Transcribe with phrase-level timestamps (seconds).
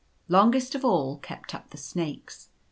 [0.29, 2.49] Longest of all kept up the snakes.